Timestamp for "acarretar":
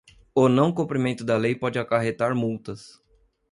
1.77-2.33